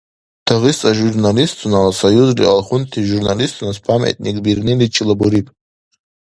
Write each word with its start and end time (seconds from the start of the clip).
Дагъиста 0.45 0.93
журналистунала 0.99 1.91
Союзли 1.99 2.45
алхунти 2.53 3.05
журналистунас 3.11 3.77
памятник 3.91 4.37
бирниличилара 4.49 5.17
буриб. 5.25 5.47